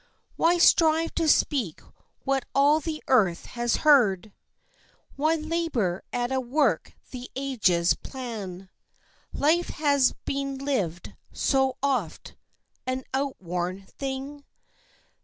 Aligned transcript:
Why 0.35 0.57
strive 0.57 1.13
to 1.13 1.27
speak 1.27 1.79
what 2.23 2.45
all 2.55 2.79
the 2.79 3.03
earth 3.07 3.45
has 3.45 3.75
heard? 3.85 4.33
Why 5.15 5.35
labor 5.35 6.01
at 6.11 6.31
a 6.31 6.41
work 6.41 6.93
the 7.11 7.29
ages 7.35 7.93
plan? 7.93 8.71
Life 9.31 9.69
has 9.69 10.13
been 10.25 10.57
lived 10.57 11.15
so 11.31 11.77
oft 11.83 12.35
an 12.87 13.03
outworn 13.13 13.85
thing! 13.85 14.43